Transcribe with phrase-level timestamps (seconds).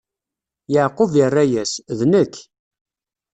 [0.73, 2.35] Yeɛqub irra-yas: D nekk.